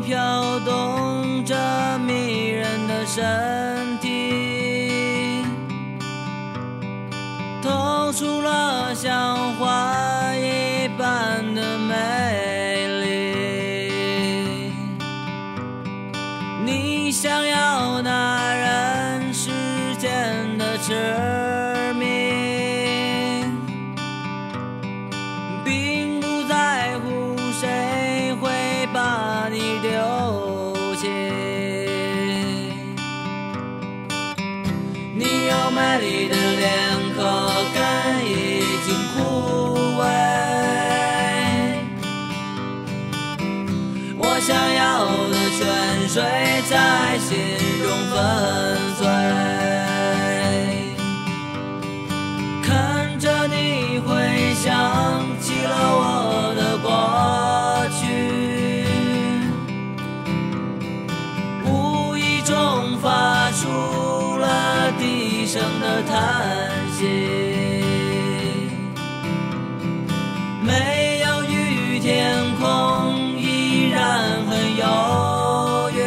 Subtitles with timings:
[0.00, 1.54] 飘动着
[1.98, 5.44] 迷人的身体，
[7.62, 14.72] 透出了像花一般的美丽。
[16.64, 19.50] 你想要那人世
[19.98, 20.92] 间的痴
[35.70, 36.64] 美丽的脸
[37.16, 37.20] 和，
[37.74, 37.80] 根
[38.24, 38.30] 已
[38.84, 39.16] 经枯
[39.98, 40.00] 萎。
[44.18, 45.58] 我想要的泉
[46.08, 46.14] 水
[46.68, 46.72] 在
[47.18, 47.34] 心
[65.56, 66.12] 声的叹
[66.92, 67.06] 息。
[70.60, 76.04] 没有雨，天空依然很遥远。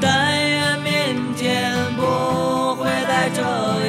[0.00, 3.42] 但愿明天不会再这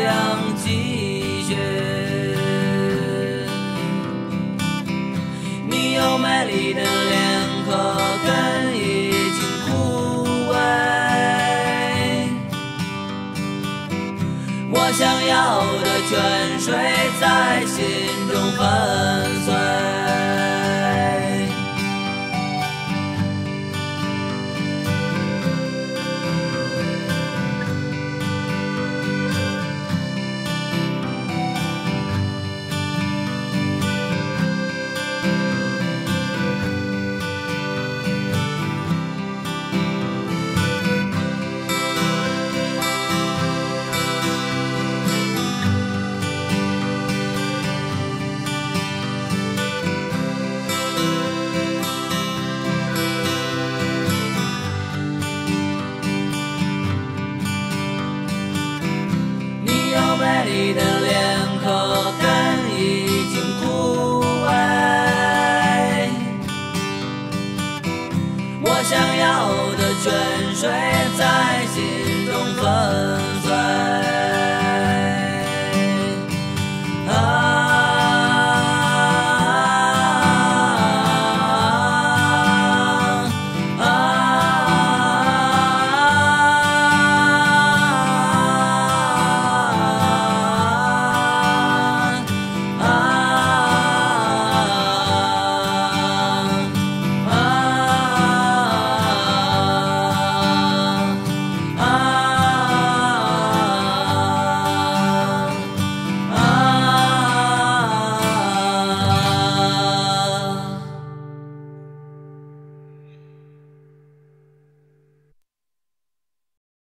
[0.04, 0.12] 样
[0.58, 1.56] 继续。
[5.70, 7.22] 你有美丽的脸
[7.66, 7.72] 壳，
[8.26, 8.30] 根
[14.74, 16.74] 我想要的泉水
[17.20, 19.71] 在心中粉碎。
[68.64, 70.70] 我想要的泉水
[71.18, 73.31] 在心中分